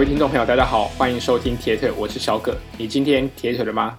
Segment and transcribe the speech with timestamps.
[0.00, 2.56] 各位听众朋友，大家好，欢迎收听铁腿，我是小葛。
[2.78, 3.98] 你今天铁腿了吗？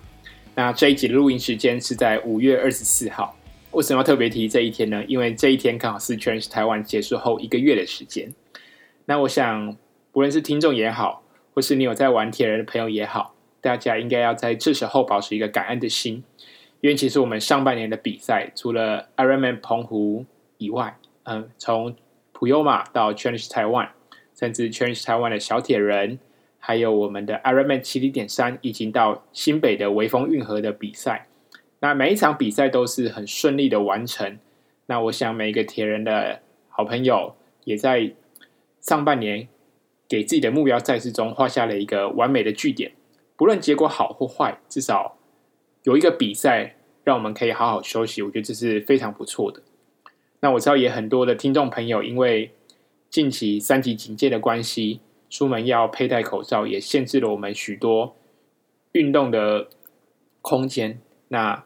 [0.55, 3.37] 那这一集的录音时间是在五月二十四号。
[3.69, 5.05] 为什么要特别提这一天呢？
[5.07, 8.33] 因为这一天刚好是 Change Taiwan 结束后一个月的时间。
[9.05, 9.77] 那我想，
[10.11, 11.21] 不论是听众也好，
[11.53, 16.23] 或是你有在玩铁人的朋友也好，大家应该要在这时候保持一个感恩的心，
[16.79, 20.25] 因为其实我们上半年的比赛，除了 Ironman 澎湖
[20.57, 21.95] 以外，嗯，从
[22.31, 23.89] 普悠玛到 Challenge Taiwan，
[24.41, 26.17] 甚至 Challenge Taiwan 的小铁人，
[26.57, 31.27] 还有我们的 Ironman 七零点三，已经到新北的微风运河的比赛。
[31.79, 34.39] 那每一场比赛都是很顺利的完成。
[34.87, 38.11] 那我想每一个铁人的好朋友也在
[38.79, 39.47] 上半年
[40.09, 42.91] 给自己的目标赛事中画下了一个完美的句点。
[43.37, 45.17] 不论结果好或坏，至少
[45.83, 48.23] 有一个比赛让我们可以好好休息。
[48.23, 49.61] 我觉得这是非常不错的。
[50.39, 52.51] 那我知道也很多的听众朋友因为
[53.11, 58.15] 近期三级警戒的关系，出门要佩戴口罩，也限制了我们许多
[58.93, 59.67] 运动的
[60.41, 61.01] 空间。
[61.27, 61.65] 那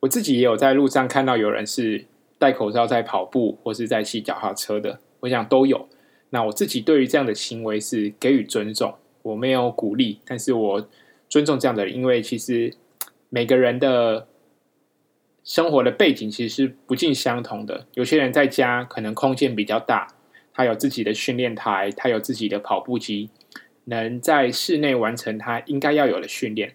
[0.00, 2.06] 我自己也有在路上看到有人是
[2.38, 5.86] 戴口罩在跑步或是在骑脚踏车的，我想都有。
[6.30, 10.88] 那我自己对于这样的行为是给予尊重，我没有鼓励，但是我
[11.28, 12.74] 尊重这样的人，因为其实
[13.28, 14.26] 每个人的
[15.44, 17.86] 生活的背景其实是不尽相同的。
[17.92, 20.08] 有些人在家可能空间比较大，
[20.56, 23.28] 他有自己的训练台，他有自己的跑步机，
[23.84, 26.74] 能在室内完成他应该要有的训练。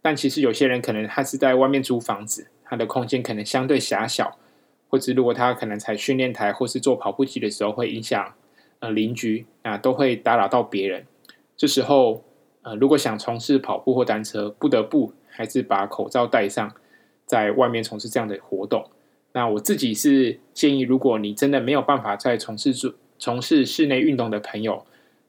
[0.00, 4.38] 但其实有些人可能他是在外面租房子，他的空间可能相对狭小，
[4.88, 8.32] 或者如果他可能踩训练台或是做跑步机的时候，会影响
[8.78, 11.04] 呃邻居啊，都会打扰到别人。
[11.58, 12.24] 这时候
[12.62, 16.74] 呃，如果想从事跑步或单车，不得不还是把口罩戴上，
[17.26, 18.90] 在外面从事这样的活动。
[19.32, 24.84] 那我自己是建议，如果你真的没有办法再从事住从事室内运动的朋友，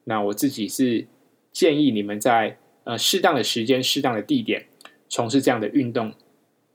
[0.06, 1.06] 那我自己是
[1.52, 2.58] 建议你们在。
[2.84, 4.66] 呃，适当的时间、适当的地点，
[5.08, 6.12] 从事这样的运动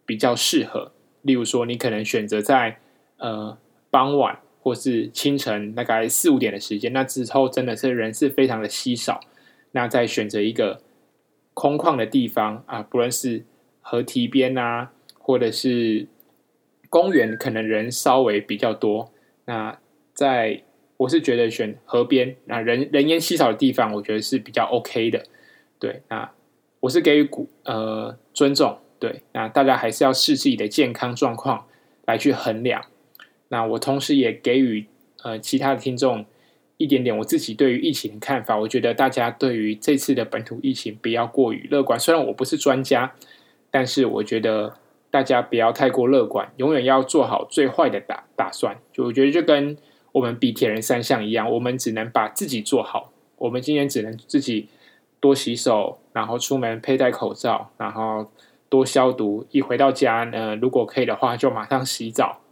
[0.07, 0.93] 比较适合。
[1.23, 2.79] 例如说，你可能选择在
[3.17, 3.59] 呃
[3.91, 9.19] 傍晚或是清晨大概四五点的时间，那之后真的是人是非常的稀少。
[9.73, 10.81] 那再选择一个
[11.55, 13.45] 空旷的地方啊，不论是
[13.81, 16.07] 河堤边啊，或者是
[16.89, 19.13] 公园，可能人稍微比较多。
[19.47, 19.77] 那
[20.15, 20.63] 在
[20.97, 25.23] 我是觉得选河边，那人人烟稀少的地方，我觉得是比较 OK 的。
[25.79, 26.31] 对，那
[26.81, 31.67] 我是给予鼓呃尊重，对，那大家还是要视自己的健康状况
[32.07, 32.83] 来去衡量。
[33.49, 34.87] 那我同时也给予
[35.23, 36.25] 呃其他的听众
[36.79, 38.59] 一点点我自己对于疫情的看法。
[38.59, 43.15] 我觉得大家对于这次的本土疫情不要过于乐观，虽然我不是专家，
[43.71, 44.77] 但是我觉得
[45.11, 48.79] 大家不要太过乐观，永远要做好最坏的打打算。
[48.93, 49.77] 就我觉得就跟
[50.17, 54.69] 我们比铁人三项一样，我们只能把自己做好，我们今天只能自己。
[55.19, 58.31] 多洗手，然后出门佩戴口罩，然后
[58.69, 59.47] 多消毒。
[59.51, 62.43] 一回到家呢，如果可以的话，就马上洗澡。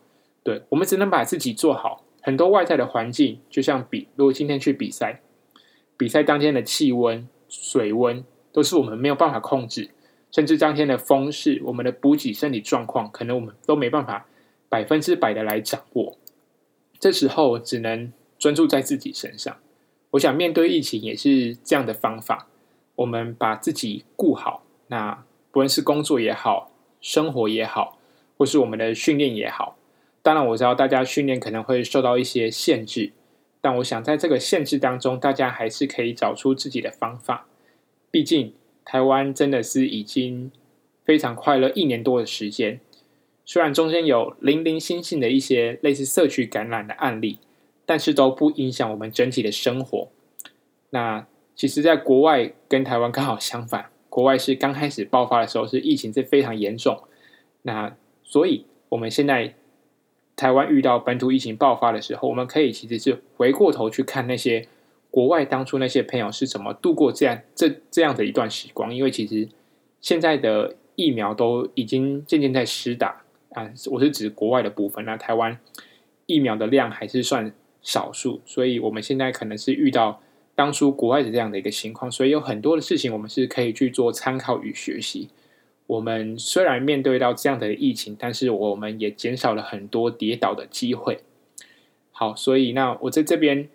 [0.43, 2.03] 对，我们只能把自己做好。
[2.23, 5.21] 很多外在的环境，就像比，如果今天去比赛，
[5.97, 9.91] 比赛当天的气温、水温都是我们没有办法控制，
[10.33, 14.27] 甚至当天的风势、我们的补给、身体状况，可能我们都没办法
[14.71, 16.17] 百分之百的来掌握。
[17.05, 19.55] 这时候只能专注在自己身上。
[20.13, 22.49] 我想面对疫情也是这样的方法。
[22.95, 26.73] 我们把自己顾好，那不论是工作也好，
[27.03, 27.99] 生活也好，
[28.39, 29.77] 或是我们的训练也好，
[30.23, 33.13] 当然我知道大家训练可能会受到一些限制，
[33.61, 37.47] 但我想在这个限制当中，大家还是可以找出自己的方法。
[38.11, 40.51] 毕竟台湾真的是已经
[41.05, 42.81] 非常快乐一年多的时间，
[43.45, 47.39] 虽然中间有零零星星的一些类似社区感染的案例，
[47.85, 50.09] 但是都不影响我们整体的生活。
[50.91, 51.27] 那。
[51.57, 57.01] 其实，在国外跟台湾刚好相反，国外是刚开始爆发的时候是疫情是非常严重，
[57.63, 59.55] 那所以我们现在
[60.35, 64.67] 台湾遇到本土疫情爆发的时候，我们可以其实是回过头去看那些
[65.13, 69.49] 国外当初那些朋友是怎么度过这样这这样的一段时光，因为其实
[70.01, 73.23] 现在的疫苗都已经渐渐在施打
[73.55, 75.59] 啊，我是指国外的部分，那台湾
[76.27, 80.21] 疫苗的量还是算少数，所以我们现在可能是遇到。
[80.57, 85.29] 当初国外的这样的一个情况，所以有很多的事情我们是可以去做参考与学习。
[85.89, 91.25] 我们虽然面对到这样的疫情，但是我们也减少了很多跌倒的机会。
[92.13, 93.69] 好，所以那我在这边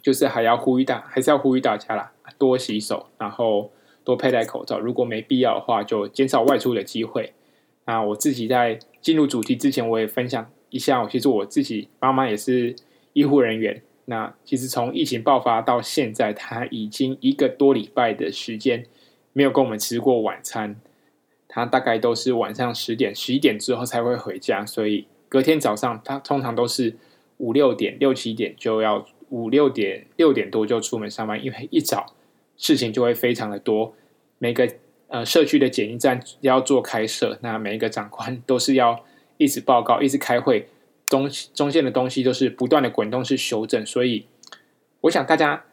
[0.00, 3.72] 就是还要呼吁大，还是要呼吁大家啦，多洗手，然后
[4.04, 4.78] 多佩戴口罩。
[4.78, 7.32] 如果没必要的话，就减少外出的机会。
[7.90, 12.76] 那我自己在进入主题之前，我也分享一下，其实我自己妈妈也是
[13.14, 13.82] 医护人员。
[14.04, 18.86] 那其实从疫情爆发到现在，她已经一个多礼拜的时间
[19.32, 20.80] 没有跟我们吃过晚餐。
[21.48, 26.94] 她大概都是晚上十点、十一点之后才会回家，所以隔天早上她通常都是
[27.38, 32.14] 五六点、六七点就要五六点、六点多就出门上班，因为一早
[32.56, 33.92] 事情就会非常的多。
[34.38, 34.72] 每个
[35.10, 39.04] 呃社区的检疫站要做开设，那每一个长官 都是要
[39.36, 40.66] 一直报告、一直开会，
[41.06, 44.26] 中中间的东西都是不断的滚动式修正，所以
[45.02, 45.64] 我想大家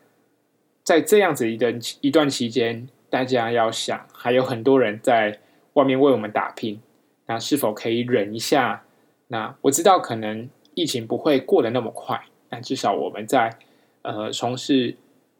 [0.83, 5.39] 在这样子一段一段期间，大家要想还有很多人在。
[5.73, 6.81] 外面为我们打拼，
[7.27, 8.83] 那是否可以忍一下？
[9.27, 12.19] 那我知道可能疫情不会过得那么快，
[12.49, 13.55] 但至少我们在
[14.01, 14.95] 呃从事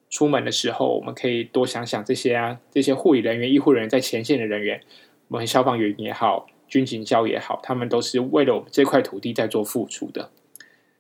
[0.10, 4.82] 出门的时候，我们可以多想想这些啊，这些护理人员、医护人员在前线的人员，
[5.28, 10.32] 我们消防员也好，军警消也好，他们都是为了我们这块土地在做付出的。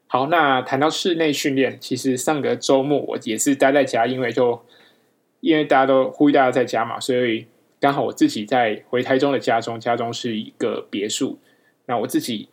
[0.08, 4.62] 好，那谈到室内训练，其实上个周末我也是待在家，因为就
[5.40, 7.48] 因为大家都呼吁大家在家嘛，所以。
[7.80, 11.38] 刚好我自己在回台中的家中，家中是一个别墅。
[11.86, 12.50] 那我自己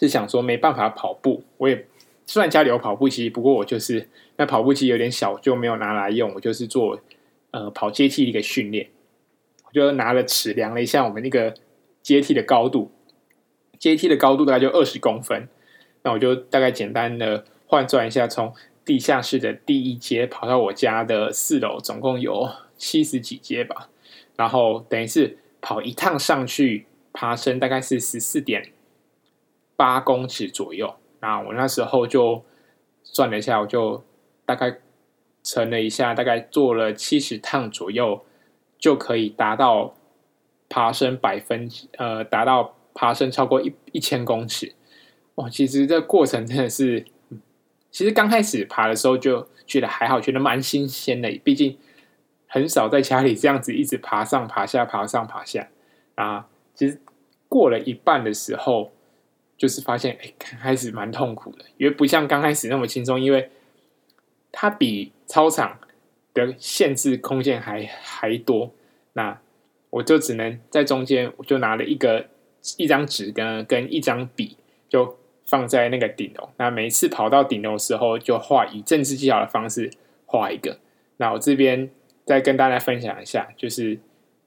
[0.00, 1.86] 是想说没办法跑步，我也
[2.32, 4.08] 虽然家里有跑步机，不过我就是
[4.38, 6.32] 那跑步机有点小，就没有拿来用。
[6.34, 6.98] 我就是做
[7.50, 8.88] 呃跑阶梯的一个训练，
[9.66, 11.52] 我就拿了尺量了一下我们那个
[12.00, 12.90] 阶梯的高度，
[13.78, 15.46] 阶梯的高度大概就二十公分。
[16.04, 22.48] 那我就大概简单的换算一下，从地下室的第一阶跑到我家的四楼，总共有
[22.78, 23.90] 七十几阶吧。
[24.36, 28.72] 然后等于是跑一趟上去，爬升大概是十四点
[29.76, 30.94] 八公尺左右。
[31.22, 32.44] 那我那时候就
[33.02, 34.04] 算了一下，我就
[34.44, 34.76] 大概
[35.42, 38.22] 乘了一下，大概做了七十趟左右，
[38.78, 39.94] 就可以达到
[40.68, 41.66] 爬升百分
[41.96, 44.74] 呃，达到爬升超过一一千公尺。
[45.36, 47.06] 哇，其实这过程真的是，
[47.90, 51.78] 其实刚开始爬的时候就觉得还好，觉得蛮新鲜的，毕竟。
[52.54, 55.70] 很少在家里这样子一直爬上爬下，爬上爬下
[56.16, 56.46] 啊。
[56.74, 57.00] 其实
[57.48, 58.92] 过了一半的时候，
[59.62, 63.48] 就是发现哎，开始蛮痛苦的，因为不像刚开始那么轻松，因为
[64.50, 65.78] 它比操场
[66.34, 68.72] 的限制空间还还多。
[69.12, 69.38] 那
[69.90, 72.26] 我就只能在中间，我就拿了一个
[72.78, 74.56] 一张纸跟跟一张笔，
[74.88, 75.16] 就
[75.46, 76.48] 放在那个顶楼。
[76.56, 79.92] 那每一次跑到顶楼的时候，就画以政治技巧的方式
[80.26, 80.78] 画一个。
[81.18, 81.90] 那我这边。
[82.24, 83.98] 再跟大家分享一下，就是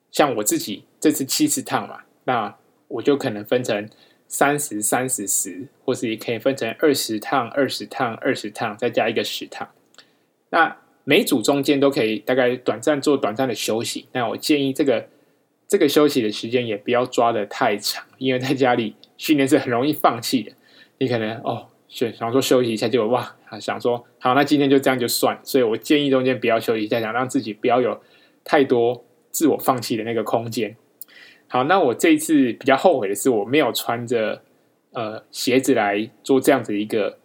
[0.10, 2.56] 像我自己这次七次趟嘛，那
[2.88, 3.90] 我就可能分成
[4.38, 9.70] 三十、三十、十，或是也可以分成二十趟、二十趟、二十趟，再加一个十趟。
[10.50, 14.08] 那每组中间都可以大概短暂做短暂的休息。
[14.12, 15.08] 那我建议这个
[15.68, 20.52] 这个休息的时间也不要抓的太长，因为在家里训练是很容易放弃的。
[20.98, 21.68] 你可能哦。
[21.88, 25.40] 想想说休息一下，结果哇，想说好，那今天就这样就算。
[25.44, 28.02] 所以我建议中间不要休息一下，想让自己不要有
[28.44, 30.76] 太多自我放弃的那个空间。
[31.56, 34.42] 好，那我这一次比较后悔的是，我没有穿着
[34.92, 37.18] 呃鞋子来做这样子一个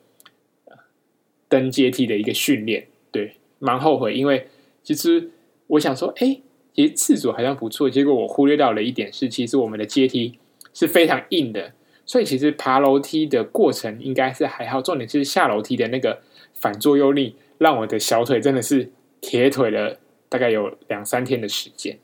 [1.49, 4.15] 登阶梯的一个训练，对，蛮后悔。
[4.15, 4.47] 因为
[4.85, 5.33] 其实
[5.67, 6.41] 我想说，哎、
[6.73, 10.39] 其实次组好像不错，结果我忽略到了一点是，其实我们的阶梯
[10.73, 11.73] 是非常硬的。
[12.07, 16.23] 所以其实爬楼梯的过程应该是还好，重点是下楼梯的那个
[16.55, 21.99] 反作用力，让我的小腿真的是铁腿了，大概有两三天的时间。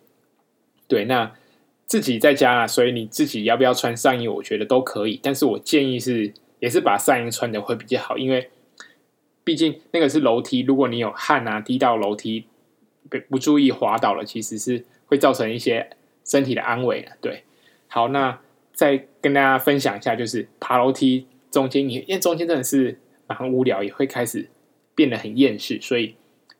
[0.89, 1.33] 对，那
[1.87, 5.19] 自己在家啊，所以你自己要不要穿上衣，我觉得都可以。
[5.23, 8.51] 但是我建议是，也是把上衣穿的会比较好，因为
[9.45, 12.45] 毕竟那个是楼梯，如果你有汗啊滴到楼梯，
[13.09, 15.89] 不不注意滑倒了，其实是会造成一些
[16.25, 17.13] 身体的安危的。
[17.21, 17.45] 对，
[17.89, 18.39] 好，那。
[18.77, 24.51] 再跟大家分享一下，就是爬楼梯中间，你因为中间真的是蛮无聊，也会开始
[24.95, 26.15] 变得很厌世，所以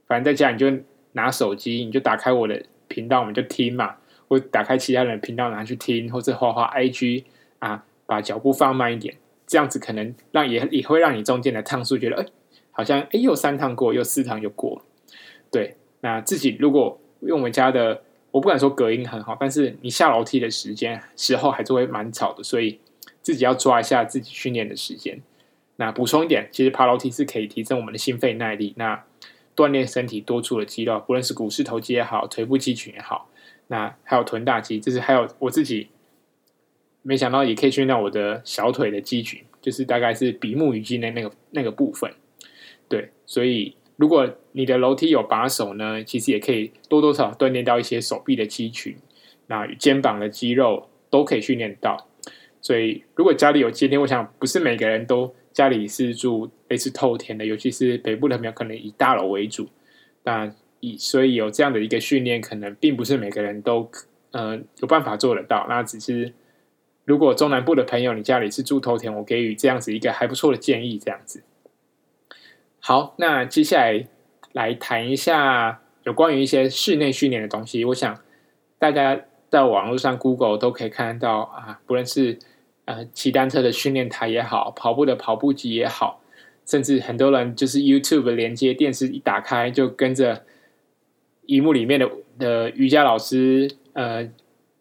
[0.07, 0.73] 反正在家你就
[1.13, 3.97] 拿手机，你就打开我的频道，我们就听嘛，
[4.29, 7.25] 或打开其他人的频道拿去听，或者画画 IG
[7.59, 9.17] 啊，把脚步放慢一点，
[9.47, 12.27] 这样子可能让也也会让你中间的趟数觉得，哎，
[12.71, 14.83] 好像哎又三趟过，又四趟又过。
[15.51, 18.03] 对，那自己如果用我们家的。
[18.33, 22.79] 我不敢说隔音很好，但是你下楼梯的时间时候还是会蛮吵的，所以
[23.23, 25.23] 自己要抓一下自己训练的时间。
[25.77, 29.03] 那补充一点，其实爬楼梯是可以提升我们的心肺耐力，那
[29.55, 33.31] 锻炼身体多处的肌肉，不论是股四头肌也好，腿部肌群也好，
[33.69, 35.89] 那还有臀大肌，就是还有我自己
[37.03, 42.13] 没想到也可以训练我的小腿的肌群，就是大概是比目鱼肌的那个那个部分。
[42.89, 43.77] 对，所以。
[43.99, 48.95] 如果你的楼梯有把手呢，其实也可以多多少少锻炼到一些手臂的肌群，
[49.47, 52.07] 那肩膀的肌肉都可以训练到。
[52.61, 59.67] 所以，如果家里有阶梯，我想不是每个人都家里是住类似透天的，尤其是北部的朋友，可能以大楼为主。
[60.25, 60.55] 那
[60.99, 63.91] 所以有这样的一个训练，可能并不是每个人都
[64.33, 65.67] 呃有办法做得到。
[65.69, 66.35] 那只是
[67.07, 71.43] 如果中南部的朋友，你家里是住头田，我给予这样子一个还不错的建议，这样子。
[72.79, 74.07] 好，那接下来
[74.53, 77.85] 来谈一下有关于一些室内训练的东西。
[77.87, 78.21] 我想
[78.79, 82.39] 大家在网络上 Google 都可以看得到啊，不论是
[82.85, 86.21] 呃骑单车的训练台也好，跑步的跑步机也好，
[86.67, 90.45] 甚至很多人就是 YouTube 连接电视一打开就跟着。
[91.47, 94.29] 荧幕里面的的瑜伽老师，呃，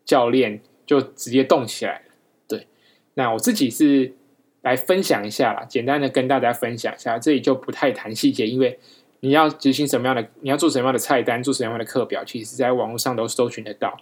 [0.04, 2.02] 教练就直接动起来了。
[2.48, 2.68] 对，
[3.14, 4.14] 那我自己是
[4.62, 8.80] 来分享一下啦，简单的跟大家分享一下，这里就不太谈细节，因为
[9.22, 13.98] 你要执行什么样的，你要做什么样的菜单，做什么样的课表，其实在网络上都搜寻得到。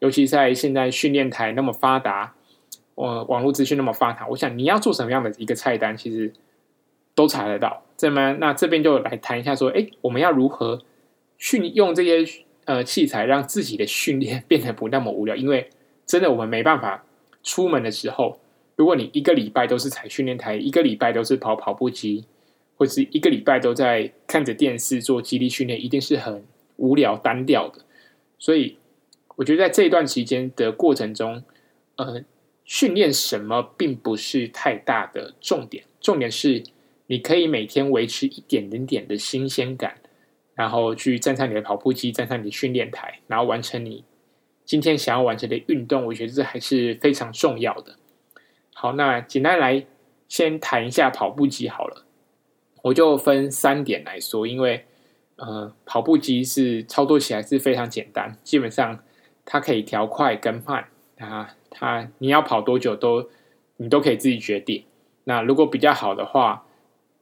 [0.00, 2.34] 尤其在现在训练台那么发达，
[2.94, 6.32] 呃，网络资讯那么发达，我想你要做什么样的一个菜单，其实
[7.14, 7.82] 都查得到。
[7.96, 10.82] 这么，那这边就来谈一下，说，哎，我们要如何？
[11.44, 12.24] 训用这些
[12.64, 15.36] 呃器材，让自己的训练变得不那么无聊。
[15.36, 15.68] 因为
[16.06, 17.04] 真的，我们没办法
[17.42, 18.40] 出门的时候，
[18.76, 22.24] 如果你一个礼拜都是踩训练台，一个礼拜都是跑跑步机，
[22.78, 26.42] 或是一个礼拜都在看着电视做肌力训练，一定是很
[26.76, 27.84] 无聊单调的。
[28.38, 28.78] 所以，
[29.36, 31.42] 我觉得在这一段期间的过程中，
[31.96, 32.24] 呃，
[32.64, 36.62] 训练什么并不是太大的重点，重点是
[37.08, 39.98] 你可以每天维持一点点点的新鲜感。
[40.54, 44.04] 然后去站上你的跑步机，站上你的训练台，然后完成你
[44.64, 46.06] 今天想要完成的运动。
[46.06, 47.96] 我觉得这还是非常重要的。
[48.72, 49.84] 好，那简单来
[50.28, 52.04] 先谈一下跑步机好了。
[52.82, 54.84] 我就分三点来说，因为
[55.36, 59.02] 呃，跑步机是操作起来是非常简单，基本上
[59.44, 60.86] 它可以调快跟慢
[61.18, 63.28] 啊，它你要跑多久都
[63.78, 64.84] 你都可以自己决定。
[65.24, 66.66] 那如果比较好的话，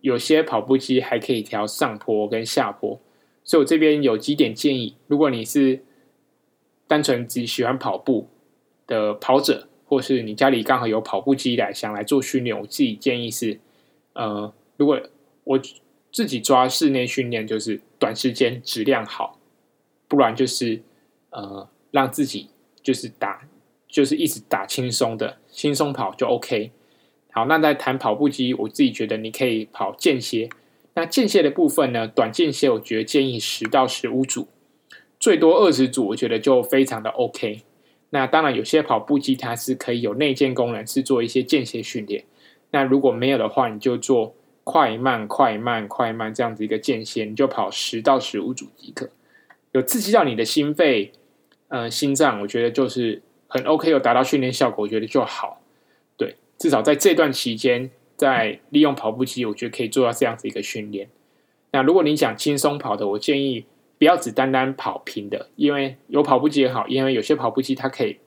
[0.00, 3.00] 有些跑步机还可以调上坡跟下坡。
[3.44, 5.82] 所以我这边有几点建议，如果你是
[6.86, 8.28] 单纯只喜欢跑步
[8.86, 13.58] 的跑者，或是你家里刚好有跑步机来想来做训练，我自己建议是，
[14.12, 15.00] 呃，如果
[15.44, 15.60] 我
[16.10, 19.38] 自己抓室内训练，就是短时间质量好，
[20.06, 20.82] 不然就是
[21.30, 22.48] 呃让自己
[22.82, 23.48] 就是打
[23.88, 26.70] 就是一直打轻松的轻松跑就 OK。
[27.32, 30.48] 好，那在谈跑步机，我自己觉得你可以跑间歇。
[30.94, 32.06] 那间歇的部分呢？
[32.06, 34.46] 短间歇我觉得建议十到十五组，
[35.18, 37.62] 最多二十组，我觉得就非常的 OK。
[38.10, 42.24] 那当然有些跑步机它是可以有内建功能，是做一些间歇训练。
[42.72, 44.34] 那如果没有的话，你就做
[44.64, 49.08] 快慢快慢快慢这样子一个间歇，你就跑十到十五组即可。
[49.72, 51.12] 有刺激到你的心肺，
[51.68, 55.62] 呃，心脏，我觉得就是很 OK，有达到训练效果，我觉得就好。
[56.18, 57.90] 对，至少在这段期间。
[58.22, 61.08] 在利用跑步机，我觉得可以做到这样子一个训练。
[61.72, 63.64] 那如果你想轻松跑的，我建议
[63.98, 68.18] 不要只单单跑平的，因为有跑步机也好，因为有些跑步机它可以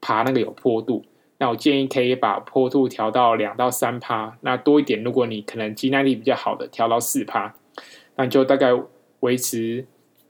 [0.00, 1.04] 爬那个有坡度。
[1.38, 7.54] 那我建议可以把坡度调到两到三趴，那多一点，如果你可能肌耐力比较好的，调到四趴，
[8.16, 8.68] 那就大概
[9.20, 9.86] 维持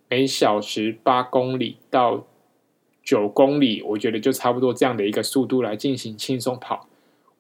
[0.08, 2.24] 每小时八公里到
[3.02, 6.88] 九公里，我觉得就差不多这样的一个速度来进行轻松跑。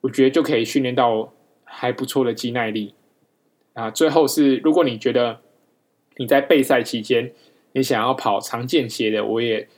[0.02, 1.32] 我觉得就可以训练到
[1.64, 2.94] 还不错的肌耐力
[3.72, 3.90] 啊。
[3.90, 5.40] 最后是，如果你觉得
[6.16, 7.32] 你在备赛期间
[7.72, 9.68] 你想要跑长间歇的，我也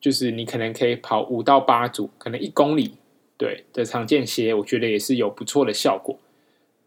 [0.00, 2.96] 就是你可能可以跑五到八组，可能一公里
[3.38, 6.18] 对的长间歇，我觉得也是有不错的效果。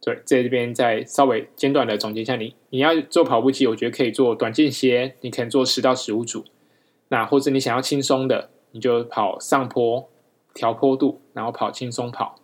[0.01, 6.45] 对，在这边再稍微简短的总结一下，你你要做跑步机，我觉得可以做短间歇，你可能做十到十五组。
[7.07, 10.07] 那或者你想要轻松的，你就跑上坡
[10.53, 12.39] 调坡度，然后跑轻松跑。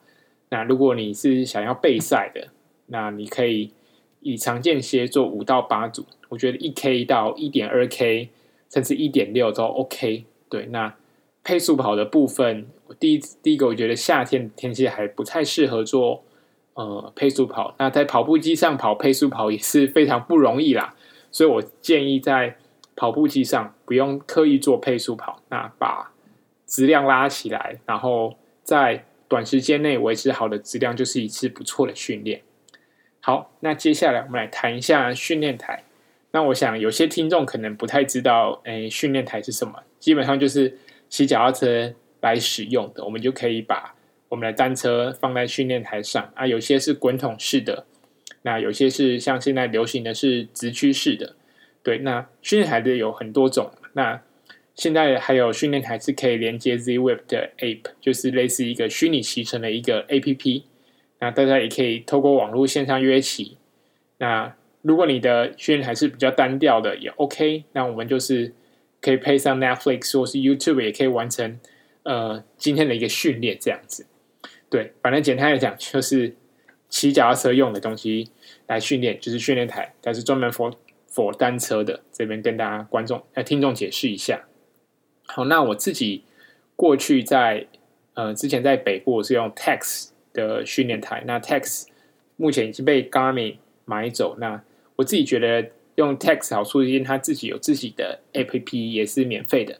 [0.51, 2.49] 那如果你是想要备赛的，
[2.87, 3.71] 那你可以
[4.19, 8.29] 以长间歇做五到八组，我觉得一 K 到一点二 K，
[8.69, 10.25] 甚至一点六都 OK。
[10.49, 10.93] 对，那
[11.43, 16.23] 配速跑的部分，我第一第一个我觉得夏天天气还不太适合做
[16.73, 20.93] 呃配速跑，那在跑步机上跑配速跑也是非常不容易啦，
[21.31, 22.57] 所以我建议在
[22.97, 26.11] 跑步机上不用刻意做配速跑，那把
[26.67, 32.41] 质量拉起来，然后在短时间内维持好的质量，就是一次不错的训练。
[33.21, 35.85] 好，那接下来我们来谈一下训练台。
[36.31, 39.83] 那我想有些听众可能不太知道，诶，训练台是什么？
[39.99, 43.05] 基本上就是骑脚踏车来使用的。
[43.05, 43.95] 我们就可以把
[44.27, 46.45] 我们的单车放在训练台上啊。
[46.45, 47.85] 有些是滚筒式的，
[48.41, 51.37] 那有些是像现在流行的是直驱式的。
[51.81, 53.71] 对，那训练台的有很多种。
[53.93, 54.21] 那
[54.75, 60.63] 现在还有训练台是可以连接 Zwift 的 App，就是类似一个虚拟骑乘的一个 APP。
[61.19, 63.57] 那大家也可以透过网络线上约起。
[64.17, 67.65] 那如果你的训练台是比较单调的，也 OK。
[67.73, 68.53] 那我们就是
[68.99, 71.59] 可以配上 Netflix 或是 YouTube，也可以完成
[72.03, 74.07] 呃今天的一个训练这样子。
[74.69, 76.35] 对，反正简单来讲，就是
[76.89, 78.29] 骑脚踏车用的东西
[78.67, 80.73] 来训练，就是训练台，它是专门 for
[81.13, 82.01] for 单车的。
[82.11, 84.47] 这边跟大家观众呃听众解释一下。
[85.33, 86.23] 好，那我自己
[86.75, 87.65] 过去在
[88.15, 91.85] 呃之前在北部我是用 Tacx 的训练台，那 Tacx
[92.35, 94.35] 目前已经被 Garmin 买走。
[94.39, 94.61] 那
[94.97, 99.77] 我自己觉得用 Tacx 好处，因为它自己有自己的 APP，也是免费的。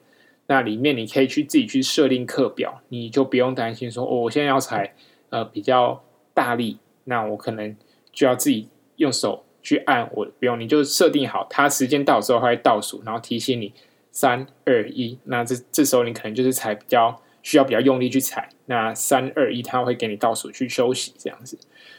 [0.47, 4.93] 那里面你可以去自己去设定课表，你就不用担心说哦，我现在要踩
[5.31, 6.01] 呃比较
[6.33, 7.75] 大力，那我可能
[8.13, 13.73] 就要自己用手去按，我不用，你就设定好，它时间到之后它会倒数，然后提醒你
[14.11, 21.57] 三二一，那这这时候你可能就是踩比较需要比较用力去踩，那三二一它会给你倒数去休息这样子，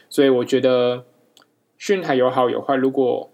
[0.09, 1.05] 所以我觉得
[1.77, 3.31] 训练台有好有坏，如果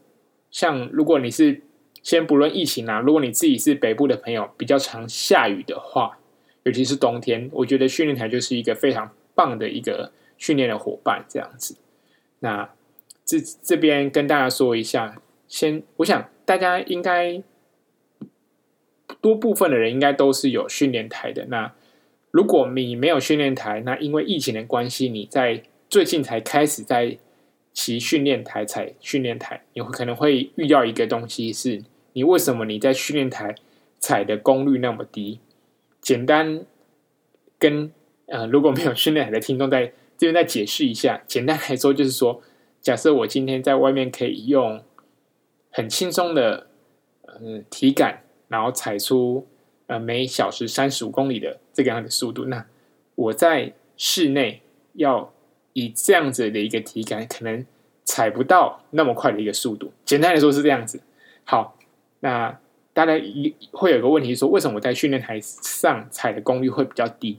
[0.50, 1.62] 像如果你是。
[2.01, 6.17] 先不论疫情啊，如果你自己是北部的朋友，比较常下雨的话，
[6.63, 11.75] 尤其是冬天，我觉得训练台就是一个非常棒的一个训练的伙伴，这样子。
[12.39, 12.69] 那
[13.25, 17.43] 这这边跟大家说一下，先，我想大家应该
[19.21, 21.45] 多部分的人应该都是有训练台的。
[21.47, 21.73] 那
[22.31, 27.17] 如果你没有训练台，那因为疫情的关系，你在最近才开始在。
[27.71, 33.55] 骑训练台踩训练台，你会可能会遇到一个东西，是你为什么你在训练台
[33.99, 35.39] 踩的功率那么低？
[36.01, 36.65] 简单
[37.57, 37.91] 跟
[38.25, 41.21] 呃，如果没有训练台的听众在这边再解释一下。
[41.25, 42.41] 简单来说，就是说，
[42.81, 44.83] 假设我今天在外面可以用
[45.69, 46.67] 很轻松的
[47.21, 49.48] 呃体感，然后踩出
[49.88, 52.65] 呃每小时三十五公里的这个样的速度，那
[53.16, 54.62] 我在室内
[54.96, 55.31] 要。
[55.74, 57.64] 以这样子的一个体感，可能
[58.03, 59.94] 踩不到那么快的一个速度。
[60.03, 61.00] 简单来说是这样子。
[61.46, 61.77] 好，
[62.22, 62.59] 那
[62.92, 67.38] 大家一会有个问题说，为什么我在训练台上踩的功率会比较低？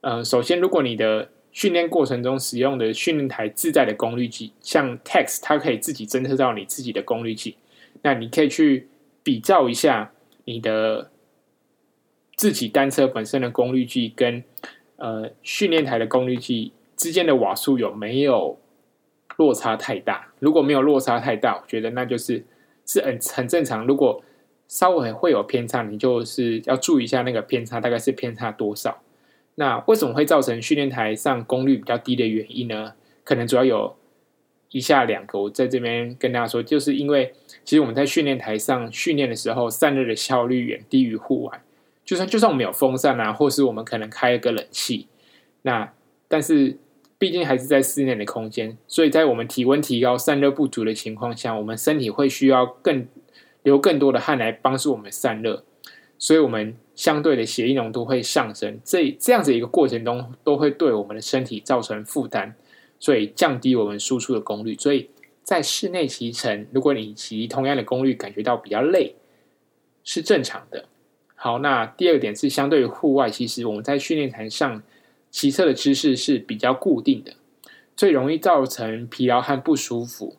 [0.00, 7.56] 呃，首先，如果你的训练过程中使用的训练台自带的功率计，像 Tacx，它可以自己侦测到你自己的功率计，
[8.02, 8.88] 那你可以去
[9.22, 10.12] 比较一下
[10.44, 11.10] 你的
[12.36, 14.44] 自己单车本身的功率计跟
[14.96, 16.72] 呃训练台的功率计。
[16.96, 18.56] 之间的瓦数有没有
[19.36, 20.28] 落差太大？
[20.38, 22.44] 如果没有落差太大，我觉得那就是
[22.86, 23.84] 是很很正常。
[23.84, 24.22] 如果
[24.68, 29.02] 稍微会有偏差，你就是要注意一下那个偏差大概是偏差多少。
[29.56, 32.94] 那为什么会造成训练台上功率比较低的原因呢？
[33.24, 33.96] 可能主要有
[34.70, 37.32] 以下两个，我在这边跟大家说，就是因为
[37.64, 41.62] 其实我们在训练台上训练的时候，散热的效率远低于户外。
[42.04, 45.08] 就算就算我们有风扇啊，或是我们可能开一个冷气，
[45.62, 45.92] 那
[46.28, 46.78] 但是。
[47.16, 53.06] 毕竟还是在室内的空间，所以在我们体温提高、散热不足的情况下，我们身体会需要更
[53.62, 55.64] 流更多的汗来帮助我们散热，
[56.18, 58.78] 所以我们相对的血液浓度会上升。
[58.84, 62.54] 这这样子一个过程中，都会对我们的身体造成负担，
[63.04, 64.74] 所以降低我们输出的功率。
[64.78, 65.10] 所以
[65.42, 69.14] 在室内骑乘，如果你骑同样的功率，感觉到比较累，
[70.02, 70.86] 是正常的。
[71.34, 74.82] 好，那第二点是相对于户外，其实我们在训练台上。
[75.30, 77.32] 骑车的姿势是比较固定的，
[77.96, 80.36] 最容易造成疲劳和不舒服。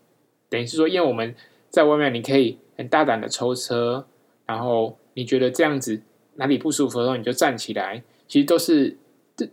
[0.47, 1.36] 等于是说，因为我们
[1.69, 4.08] 在外面，你可以很大胆的抽车，
[4.45, 6.01] 然后你觉得这样子
[6.36, 8.97] 哪里不舒服的时候，你就站起来，其实都是
[9.36, 9.49] 这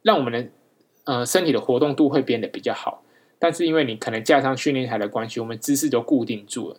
[0.00, 0.48] 让我们的
[1.06, 3.02] 呃身体的活动度会变得比较好。
[3.38, 6.76] 但是因为你可能架上训练台的关系，我们姿势就固定住了，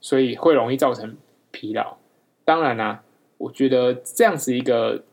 [0.00, 1.16] 所以会容易造成
[1.52, 1.96] 疲劳。
[2.44, 3.04] 当然啦、
[3.38, 5.04] 我觉得这样子一个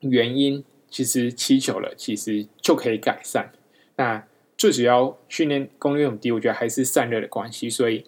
[0.00, 0.64] 原因。
[0.88, 3.50] 其实骑久了，其实就可以改善。
[3.96, 4.24] 那
[4.56, 7.68] 最主要训练功率很低，我觉得还是散热的关系。
[7.68, 8.04] 所以，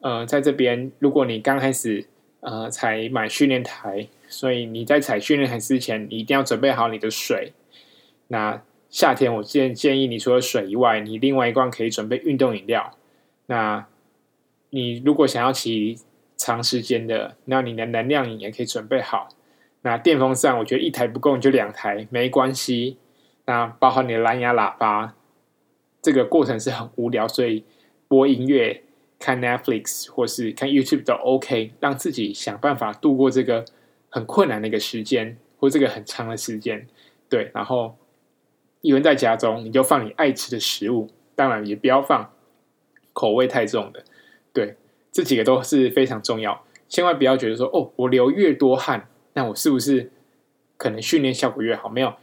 [0.00, 2.06] 呃，在这边，如果你刚开始
[2.40, 7.54] 呃才买训练台，所以你在踩训练台之前，你一定要准备好你的水。
[8.28, 12.96] 那夏天我建建议你除了水以外，你另外一罐可以准备运动饮料。
[13.46, 13.86] 那
[14.70, 15.98] 你如果想要骑
[16.36, 19.28] 长时间的，那你的能量饮也可以准备好。
[19.82, 22.96] 那电风扇，我觉得一台不够，你就两台没关系。
[23.44, 25.14] 那包括你的蓝牙喇叭，
[26.02, 27.64] 这个过程是很无聊，所以
[28.08, 28.82] 播音乐、
[29.20, 33.64] 看 Netflix 或是看 YouTube 都 OK，让自己想办法度过这个
[34.08, 36.88] 很困难的一个时间，或这个很长的时间。
[37.28, 37.96] 对，然后
[38.80, 42.32] 一个人在家中，你就放你爱吃的食物，当然也不要放
[43.12, 44.04] 口味太重的。
[44.52, 44.76] 对，
[45.10, 49.08] 这几个都是非常重要，千万不要觉得说哦，我流越多汗。
[49.34, 50.10] 那我是不是
[50.76, 51.88] 可能训练效果越好？
[51.88, 52.14] 没有，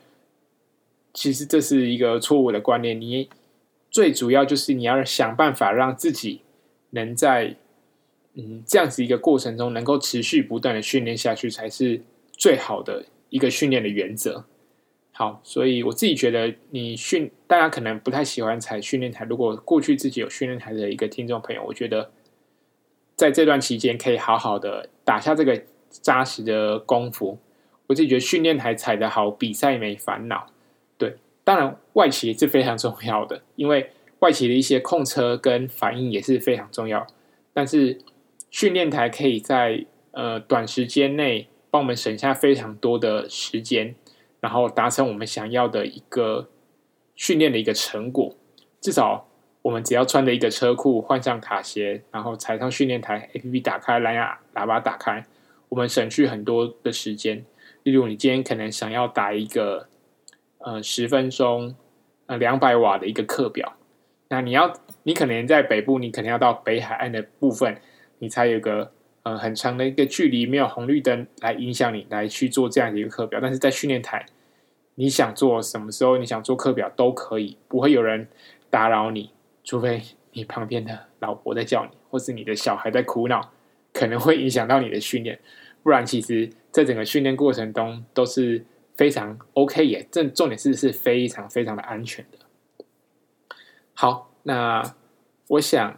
[1.13, 2.99] 其实这是一个错误的观念。
[2.99, 3.29] 你
[3.91, 6.41] 最主要就是你要想办法让自己
[6.89, 7.55] 能在
[8.33, 14.45] 嗯这样子一个过程中，能够持续不断的训练下去，才是最好的一个训练的原则。
[15.15, 19.23] 好，所以我自己觉得，你训大家可能不太喜欢踩训练台。
[19.25, 22.09] 如果过去自己有训练台的一个听众朋友，我觉得
[23.15, 27.37] 在这段期间可以好好的打下这个扎实的功夫。
[27.85, 30.47] 我自己觉得训练台踩得好，比赛没烦恼。
[30.97, 37.05] 对，当然外骑也是非常重要的，因为外骑的一些控车跟反应也是非常重要。
[37.53, 37.99] 但是
[38.49, 43.93] 训练台可以在呃短时间内帮我们省下非常多的时间。
[44.43, 46.49] 然后达成我们想要的一个
[47.15, 48.35] 训练的一个成果，
[48.81, 49.25] 至少
[49.61, 55.25] 我们只要穿着一个车库，换上卡鞋，然后踩上训练台，APP 打开，蓝牙喇叭打开，
[55.69, 57.45] 我们省去很多的时间。
[57.83, 59.87] 例如，你今天可能想要打一个
[60.57, 61.73] 呃十分钟
[62.25, 63.77] 呃两百瓦的一个课表，
[64.27, 67.79] 那你要你可能在北部，你可能要到北海岸的部分，
[68.19, 68.91] 你才有个。
[69.23, 73.39] 呃，很长的一个距离，没有红绿灯来影响你来去做这样的一个课表。
[73.41, 74.25] 但是在训练台，
[74.95, 78.27] 你想做什么时候，你想做课表都可以，不会有人
[78.69, 79.31] 打扰你，
[79.63, 80.01] 除非
[80.33, 83.53] 你旁边的老婆在叫你，或是你的小孩在哭闹，
[83.93, 85.39] 可能会影响到你的训练。
[85.83, 90.05] 不然，其实在整个训练过程中都是非常 OK 耶。
[90.11, 92.85] 这重点是是非常非常的安全的。
[93.93, 94.83] 好，那
[95.47, 95.97] 我想。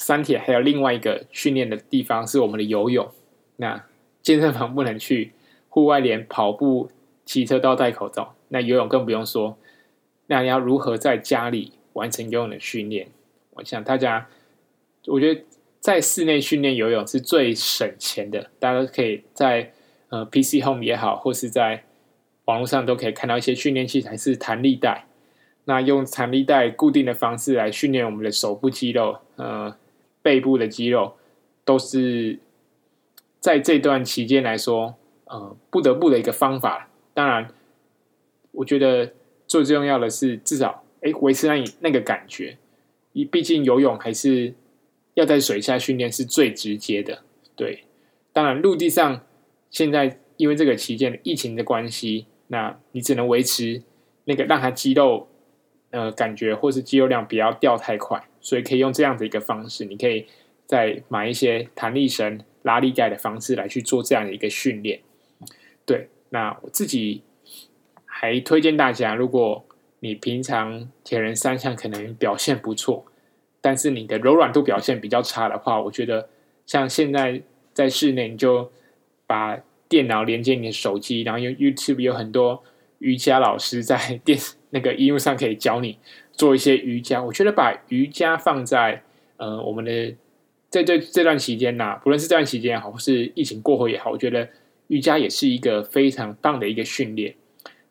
[0.00, 3.10] 三铁还有另外一个训练的地方是我们的游泳。
[3.56, 3.84] 那
[4.22, 5.32] 健身房不能去，
[5.68, 6.88] 户外连跑步、
[7.24, 9.58] 骑车都要戴口罩，那游泳更不用说。
[10.28, 13.08] 那你要如何在家里完成游泳的训练？
[13.54, 14.28] 我想大家，
[15.08, 15.42] 我觉得
[15.80, 18.50] 在室内训练游泳是最省钱的。
[18.60, 19.72] 大家都可以在
[20.10, 21.82] 呃 PC Home 也好，或是在
[22.44, 25.06] 网络上都可以看到一些训练器材是弹力带。
[25.64, 29.76] 那用弹力带固定的方式来训练我们的手部肌肉，呃。
[30.28, 31.14] 背部的肌肉
[31.64, 32.38] 都是
[33.40, 36.90] 在这段期间来说，呃，不得不的一个方法。
[37.14, 37.48] 当然，
[38.52, 39.14] 我觉得
[39.46, 42.58] 最重要的是至少，哎，维持那那个感觉。
[43.12, 44.52] 你毕竟游泳还是
[45.14, 47.22] 要在水下训练是最直接的。
[47.56, 47.84] 对，
[48.34, 49.22] 当然陆地上
[49.70, 53.82] 现在因为这个期间疫情的关系，那你只能维持
[54.26, 55.26] 那个让它肌肉
[55.88, 58.28] 呃感觉或是肌肉量不要掉太快。
[58.48, 60.24] 所以可以用这样的一个方式，你可以
[60.64, 65.00] 再买一些弹力绳、拉力带的方式来去做这样的一个训练。
[65.84, 67.20] 对，那我自己
[68.06, 69.62] 还推荐大家，如果
[70.00, 73.04] 你平常铁人三项可能表现不错，
[73.60, 76.30] 但是你的柔软度表现比较差的话，我觉得
[76.64, 77.42] 像现在
[77.74, 78.72] 在室内，你就
[79.26, 82.64] 把电脑连接你的手机，然后用 YouTube 有很多
[83.00, 84.38] 瑜伽老师在 电
[84.70, 85.98] 那个应用上可以教你。
[86.38, 89.02] 做一些瑜伽，我觉得把瑜伽放在
[89.38, 90.14] 呃我们的
[90.70, 94.48] 在这这段期间呐，不论是这段期间也好，或是疫情过后也好，我觉得
[94.86, 97.34] 瑜伽也是一个非常棒的一个训练。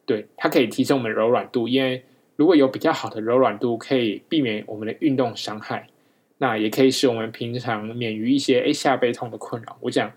[0.05, 2.01] 对，它可以提升我们柔软度，因为
[2.37, 5.87] 如果有比较好的柔软度，可以避免我们的运动伤害，
[6.37, 9.77] 那也可以使我们平常免于一些诶下背痛的困扰。
[9.81, 10.09] 我讲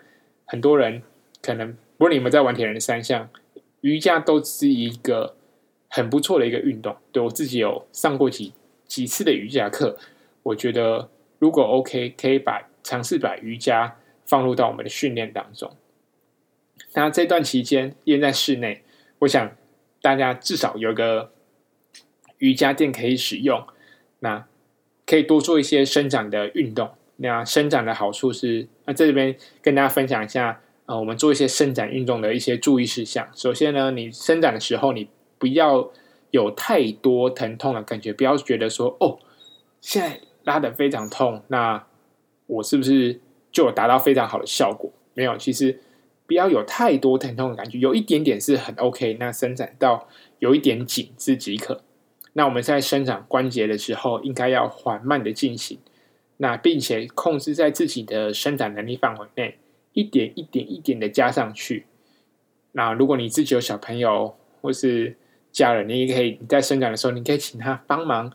[0.45, 1.03] 很多人
[1.43, 3.29] 可能不论你们在玩铁人三项，
[3.81, 5.35] 瑜伽都是一个。
[5.91, 8.53] 很不错的一个运动，对我自己有上过几
[8.87, 9.99] 几次的瑜伽课，
[10.45, 15.77] 我觉得如果 OK，可以把尝试把瑜伽放入到我们的训练当中。
[16.95, 18.83] 那这段期间，因为在室内，
[19.19, 19.55] 我想
[20.01, 21.33] 大家至少有个
[22.39, 23.67] 瑜伽垫可以使用，
[24.21, 24.47] 那
[25.05, 26.91] 可以多做一些伸展的运动。
[27.17, 33.29] 那伸展的好处是，那这边跟大家分享一下，呃，我们做一些伸展运动的一些注意事项。
[33.35, 35.09] 首先呢，你伸展的时候，你
[35.41, 35.91] 不要
[36.31, 39.19] 有太多疼痛的感觉，不要觉得说哦，
[39.81, 41.85] 现在拉得非常痛，那
[42.47, 43.19] 我是不是
[43.51, 44.93] 就达到非常好的效果？
[45.15, 45.81] 没有，其实
[46.27, 49.17] 不要有太多疼痛的感觉，有一点点是很 OK。
[49.19, 50.07] 那伸展到
[50.39, 51.83] 有一点紧致即可。
[52.35, 55.79] 那我们在伸展关节的时候，应该要缓慢的进行，
[56.37, 59.59] 那并且控制在自己的伸展能力范围内，
[59.95, 61.87] 一点一点一点的加上去。
[62.73, 65.17] 那如果你自己有小朋友或是
[65.53, 68.33] 家人，你也可以你在伸展的时候，你可以请他帮忙，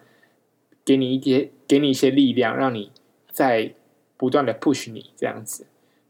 [0.84, 2.91] 给你一些给你一些力量，让你
[3.32, 3.73] 在
[4.17, 5.65] 不断的 push 你这样子。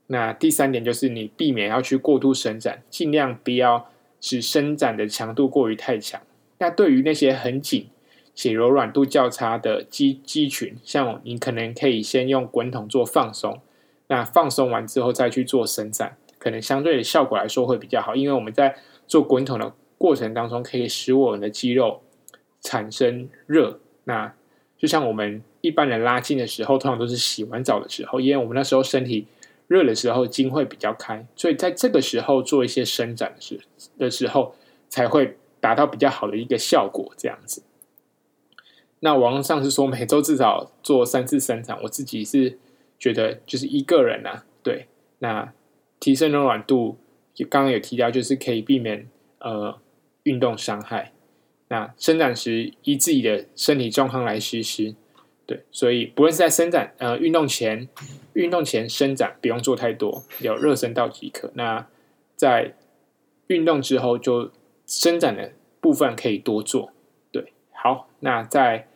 [0.07, 3.89] 那第三点就是你避免要去过度伸展，尽量不要
[4.19, 6.21] 使伸展的强度过于太强。
[6.57, 7.87] 那对于那些很紧
[8.33, 13.59] 且柔软度较差的肌肌群，像你可能可以先用滚筒做放松，
[14.07, 18.75] 那放松完之后再去做伸展，可能相对的效果来说会比较好，因为我们在
[19.07, 19.73] 做滚筒的。
[20.05, 22.03] 过程当中可以使我们的肌肉
[22.61, 23.79] 产生热。
[24.03, 24.31] 那
[24.77, 29.25] 就像我们一般人拉筋的时候，通常都是洗完澡的时候，因为我们那时候身体
[29.67, 33.59] 热的时候，筋会比较开，所以在这个时候做一些伸展的时
[33.97, 34.53] 的时候，
[34.89, 37.11] 才会达到比较好的一个效果。
[37.17, 37.63] 这样子。
[38.99, 42.59] 那网上是说每周至少做三次伸展，我自己是
[42.99, 44.85] 觉得就是一个人啊，对，
[45.17, 45.51] 那
[45.99, 46.97] 提升柔软度，
[47.33, 49.07] 就刚刚有提到，就是可以避免
[49.39, 49.79] 呃
[50.25, 51.13] 运动伤害。
[51.69, 54.93] 那伸展时依自己的身体状况来实施，
[55.47, 57.89] 对，所以不论是在伸展呃运动前，
[58.33, 61.51] 运动前伸展不用做太多，有热身到即可。
[61.55, 61.88] 那
[62.35, 62.75] 在
[63.47, 64.51] 运动之后就
[64.85, 66.91] 伸展的部分可以多做。
[67.31, 68.88] 对好，那在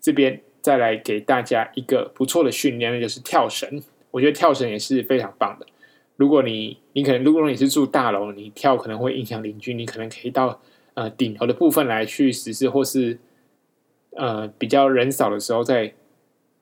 [0.00, 3.82] 这边再来给大家一个不错的训练，那就是跳绳。
[4.10, 5.66] 我觉得跳绳也是非常棒的。
[6.20, 10.60] 如果你你可能如果你是住大楼，你跳可能会影响邻居，你可能可以到
[10.92, 13.18] 呃顶楼的部分来去实施，或是
[14.10, 15.94] 呃比较人少的时候，在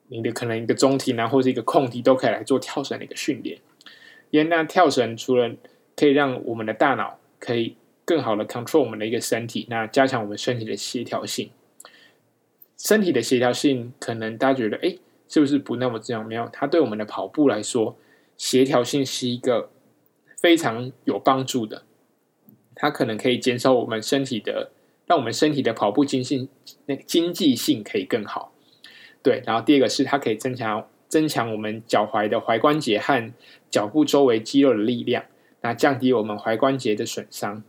[0.07, 3.59] 你的可能一个中庭啊，或是一个空地都可以来做跳绳的一个训练。
[4.29, 5.51] 因为那跳绳除了
[5.97, 7.75] 可以让我们的大脑可以。
[8.05, 11.51] 更好的 control 我们的一个身体，那加强我们身体的协调性。
[12.75, 16.23] 身体的协调性，可能大家觉得，哎，是不是不那么重要？
[16.23, 17.95] 没有，它对我们的跑步来说，
[18.39, 19.69] 协调性是一个
[20.35, 21.83] 非常有帮助的。
[22.73, 24.71] 它可能可以减少我们身体的，
[25.05, 26.47] 让我们身体的跑步经济
[26.85, 28.53] 那个经济性可以更好。
[29.21, 33.33] 对，然后第二个是它可以增强增强我们脚踝的踝关节和
[33.69, 35.25] 脚部周围肌肉的力量，
[35.59, 37.61] 那降低我们踝关节的损伤。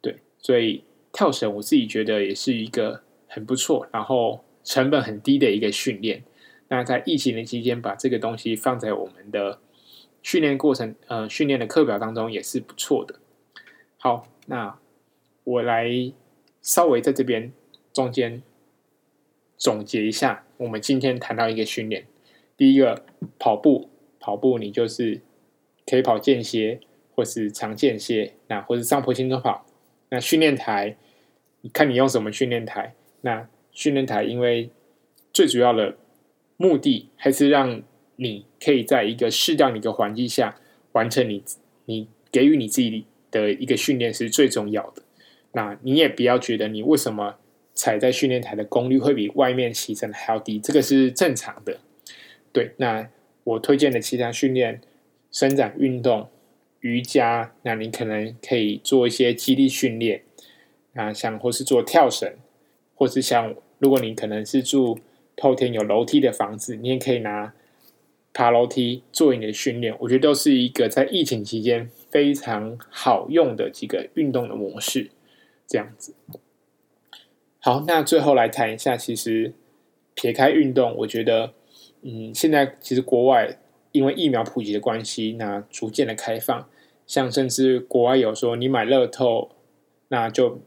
[0.00, 6.24] 对所以跳绳，我自己觉得也是一个很不错，然后成本很低的一个训练。
[6.68, 9.58] 那在疫情的期间，把这个东西放在我们的
[10.28, 13.18] 训练过程，呃，训练的课表当中也是不错的。
[13.96, 14.78] 好，那
[15.42, 15.90] 我来
[16.60, 17.50] 稍微在这边
[17.94, 18.42] 中间
[19.56, 22.06] 总结一下，我们今天谈到一个训练。
[22.58, 23.06] 第一个，
[23.38, 23.88] 跑步，
[24.20, 25.22] 跑步你就是
[25.86, 26.78] 可以跑间歇，
[27.14, 29.64] 或是长间歇，那或是上坡轻松跑。
[30.10, 30.98] 那训练台，
[31.62, 32.94] 你看你用什么训练台？
[33.22, 34.68] 那训练台因为
[35.32, 35.96] 最主要的
[36.58, 37.82] 目的还是让
[38.18, 40.56] 你可以在一个适当的一个环境下
[40.92, 41.42] 完成你
[41.86, 45.02] 你给予你自己的一个训练是最重要的。
[45.52, 47.36] 那你也不要觉得你为什么
[47.74, 51.78] 踩在训练台的功率会比外面骑乘还要低，这个是正常的。
[52.52, 53.08] 对，那
[53.44, 54.80] 我推荐的其他训练
[55.30, 56.28] 伸展运动。
[56.80, 60.22] 瑜伽，那你可能可以做一些肌力训练，
[60.94, 62.36] 啊，像或是做跳绳，
[62.94, 64.96] 或是像如果你可能是住
[65.34, 67.52] 透天有楼梯的房子，你也可以拿
[68.32, 69.96] 爬楼梯做你的训练。
[70.00, 75.10] 我觉得都是一个在疫情期间非常好用的几个运动的模式，
[75.66, 76.14] 这样子。
[77.60, 79.52] 好，那最后来谈一下，其实
[80.14, 81.52] 撇开运动，我觉得，
[82.02, 83.58] 嗯，现在其实国外。
[83.90, 86.68] 因为疫苗普及的关系，那逐渐的开放，
[87.06, 89.50] 像甚至国外有说，你买乐透，
[90.08, 90.60] 那就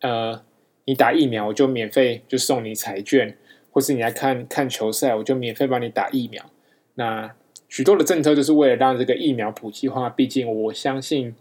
[0.00, 0.42] 呃，
[0.84, 3.38] 你打疫苗我就免费就送你彩券，
[3.70, 6.50] 或是你来看看球赛，我就免费帮你打疫苗。
[6.96, 7.34] 那
[7.68, 10.10] 许多的政策就是为了让这个疫苗普及化。
[10.10, 11.34] 毕竟我相信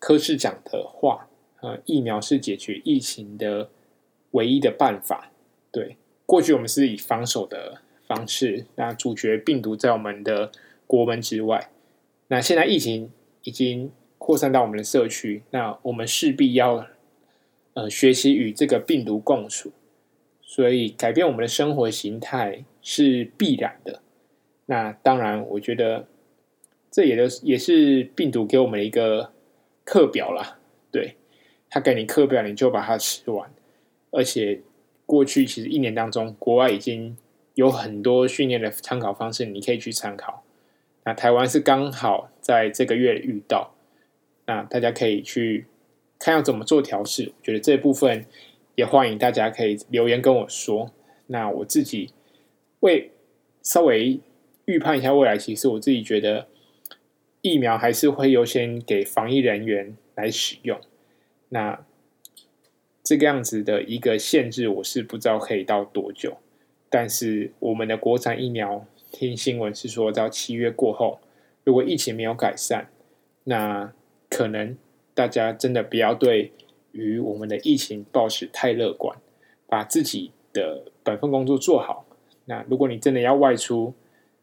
[0.00, 1.28] 柯市长的话，
[1.60, 3.68] 呃，疫苗是解决疫情的
[4.32, 5.30] 唯一的办法。
[5.70, 5.96] 对，
[6.26, 10.50] 过去我们是以防守的方式，那阻绝病毒在我们的。
[10.90, 11.70] 国门之外，
[12.26, 13.12] 那现在疫情
[13.44, 16.84] 已经扩散到我们的社区，那我们势必要
[17.74, 19.70] 呃学习与这个病毒共处，
[20.42, 24.02] 所以改变我们的生活形态是必然的。
[24.70, 26.06] 那当然，我觉得
[26.92, 29.32] 这也都也是病毒给我们一个
[29.84, 30.60] 课表啦。
[30.92, 31.16] 对，
[31.68, 33.52] 他给你课表，你就把它吃完。
[34.12, 34.60] 而且
[35.06, 37.16] 过去其实一年当中，国外已经
[37.54, 40.44] 有很多训练的参考方式，你可以去参考。
[41.04, 43.74] 那台湾是刚好在这个月遇到，
[44.46, 45.66] 那大家可以去
[46.16, 47.32] 看要怎么做调试。
[47.36, 48.24] 我觉得这部分
[48.76, 50.92] 也欢迎大家可以留言跟我说。
[51.26, 52.12] 那我自己
[52.78, 53.10] 会
[53.62, 54.20] 稍微
[54.64, 56.46] 预判一下未来，其实我自己觉得
[57.42, 60.80] 疫苗还是会优先给防疫人员来使用。
[61.48, 61.84] 那
[63.02, 66.38] 这个样子的一个限制，我是不知道可以到多久。
[66.88, 68.86] 但是我们的国产疫苗。
[69.12, 71.18] 听新闻是说，到七月过后，
[71.64, 72.86] 如果疫情没有改善，
[73.42, 73.92] 那
[74.28, 74.78] 可能
[75.14, 76.52] 大家真的不要对
[76.92, 79.18] 于我们的疫情抱持太乐观，
[79.66, 82.06] 把自己的本分工作做好。
[82.44, 83.92] 那如果你真的要外出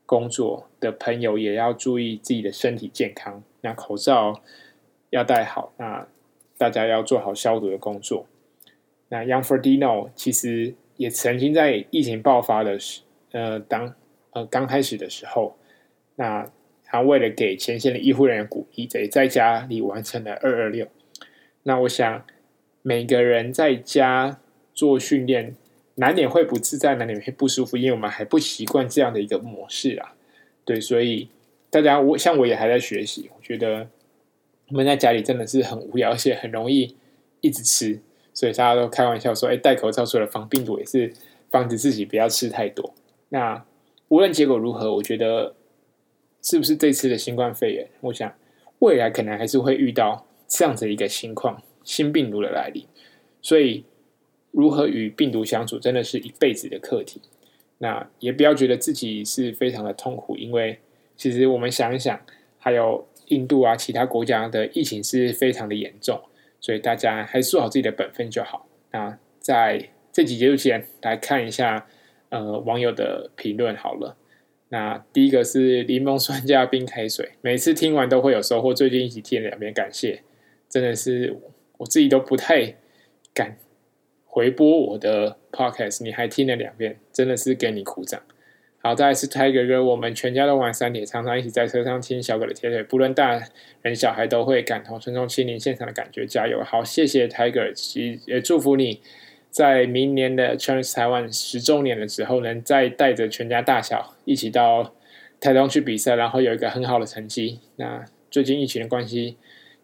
[0.07, 3.43] 工作的朋友，也要注意自己的身体健康。
[3.61, 4.41] 那口罩
[5.11, 6.07] 要戴好，那
[6.57, 8.25] 大家要做好消毒的工作。
[9.09, 13.93] 那 Young Ferdino 其实也曾经在疫情爆发的时，呃，当
[14.31, 15.57] 呃刚开始的时候，
[16.15, 16.49] 那
[16.83, 20.87] 他为了给前线的医护人员鼓励，在在家里完成了二二六。
[21.63, 22.25] 那我想
[22.81, 24.39] 每个人在家
[24.73, 25.55] 做训练，
[25.99, 30.15] 难免会不自在，难免会不舒服，因为我们还不习惯这样的一个模式啊。
[30.63, 31.29] 对，所以
[31.69, 33.87] 大家我像我也还在学习，我觉得
[34.69, 36.95] 我们在家里真的是很无聊，而且很容易
[37.41, 37.99] 一直吃。
[38.33, 41.11] 所以大家都开玩笑说：“哎，戴口罩除了防病毒，也是
[41.49, 42.93] 防止自己不要吃太多。”
[43.29, 43.65] 那
[44.09, 45.55] 无论结果如何，我觉得
[46.43, 48.31] 是不是这次的新冠肺炎，我想
[48.79, 52.85] 未来可能还是会遇到这样子一个情况，新病毒的来临。
[53.41, 53.83] 所以，
[54.57, 57.21] 如何与病毒相处，真的是一辈子的课题。
[57.77, 60.79] 那也不要觉得自己是非常的痛苦，因为
[61.15, 62.19] 其实我们想一想，
[62.57, 66.19] 还有印度啊，其他国家的疫情是非常的严重。
[66.59, 68.67] 所以大家还是做好自己的本分就好。
[68.91, 71.85] 那在这集结束前，来看一下
[72.29, 74.17] 呃网友的评论好了。
[74.69, 78.73] 那第一个是柠檬酸加冰开水，每次听完都会有收获。
[78.73, 80.23] 最近一起听两遍，感谢，
[80.67, 81.37] 真的是
[81.77, 82.75] 我自己都不太
[83.35, 83.55] 敢
[84.37, 88.21] 回播我的 podcast，你还听了两遍，真的是给你鼓掌。
[88.77, 93.41] 好，再来是 Tiger 哥，我们全家都玩三铁，常常一起在车上听小狗的铁腿，不论大
[93.81, 96.63] 人小孩都会感同身受亲临现场的感觉，加油！
[96.63, 97.73] 好，谢谢 Tiger，
[98.27, 99.01] 也祝福你
[99.49, 104.93] 在明年的 Challenge 台湾十周年的时候，能再带着全家大小一起到
[105.39, 107.59] 台东去比赛，然后有一个很好的成绩。
[107.77, 109.37] 那最近疫情的关系，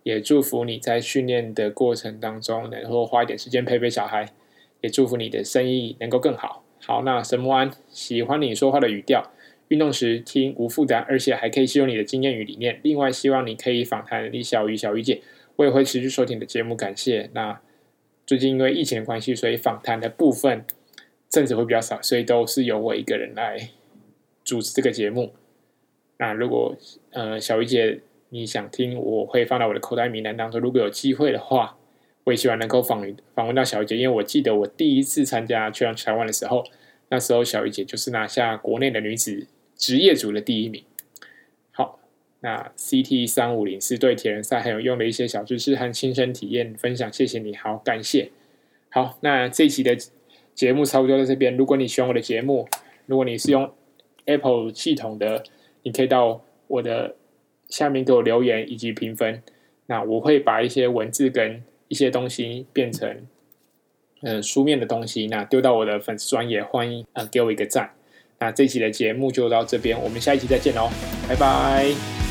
[0.03, 4.29] 也祝福你在训练的过程当中能够花一点时间陪陪小孩，
[4.83, 6.61] 也祝福你的生意能够更好。
[6.81, 9.31] 好，那神木安喜欢你说话的语调，
[9.69, 12.81] 运动时听无负担，而且还可以吸收你的经验与理念。
[12.83, 15.21] 另外，希望你可以访谈李小鱼、小鱼姐，
[15.55, 17.29] 我也会持续收听你的节目，感谢。
[17.33, 17.61] 那
[18.27, 20.65] 最近因为疫情的关系，所以访谈的部分
[21.29, 23.69] 阵子会比较少，所以都是由我一个人来
[24.43, 25.31] 主持这个节目。
[26.17, 26.75] 那如果
[27.11, 30.59] 呃小鱼姐你想听，我会放到我的口袋名单当中。
[30.59, 31.77] 如果有机会的话。
[32.25, 36.63] 我也希望能够访访问到小鱼姐，因为我记得我第一次参加去台湾的时候，
[37.09, 40.83] 那时候小鱼姐就是拿下国内的女子职业组的第一名。
[41.71, 41.99] 好，
[42.39, 48.31] 那 CT 三五零是对铁人赛很有用的一些小知识和亲身体验分享，谢谢你，好，感谢。
[48.89, 49.97] 好，那这一期的
[50.53, 51.57] 节目差不多在这边。
[51.57, 52.67] 如果你喜欢我的节目，
[53.05, 53.69] 如果你是用
[54.25, 55.43] Apple 系统的，
[55.81, 57.15] 你可以到我的
[57.67, 59.43] 下面给我留言以及评分，
[59.87, 61.61] 那我会把一些文字跟
[61.93, 63.07] 一些东西变成
[64.23, 67.91] 嗯、呃、书面的东西，那丢到我的粉丝专业，欢迎啊、给我一个赞。
[68.39, 70.89] 那这期的节目就到这边，我们下一期再见喽，
[71.29, 72.22] 拜拜。